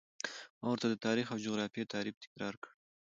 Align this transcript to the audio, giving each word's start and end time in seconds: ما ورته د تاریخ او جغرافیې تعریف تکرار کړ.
ما 0.59 0.67
ورته 0.69 0.87
د 0.89 0.95
تاریخ 1.05 1.27
او 1.29 1.41
جغرافیې 1.45 1.91
تعریف 1.93 2.15
تکرار 2.23 2.53
کړ. 2.61 2.69